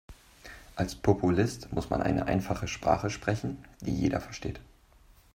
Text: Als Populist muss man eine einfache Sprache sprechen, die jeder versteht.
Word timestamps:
Als 0.75 0.95
Populist 0.95 1.71
muss 1.73 1.91
man 1.91 2.01
eine 2.01 2.25
einfache 2.25 2.67
Sprache 2.67 3.11
sprechen, 3.11 3.63
die 3.81 3.93
jeder 3.93 4.19
versteht. 4.19 4.59